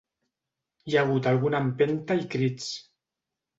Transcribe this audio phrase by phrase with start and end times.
[0.91, 2.75] Hi ha hagut alguna empenta i crits.